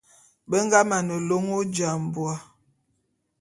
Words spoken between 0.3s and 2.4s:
Be nga mane lôn Ojambô'a.